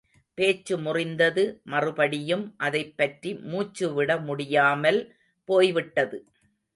[0.33, 5.15] பேச்சு முறிந்தது மறுபடியும் அதைப் பற்றி மூச்சு விட முடியாமல்
[5.49, 6.17] போய் விட்டது.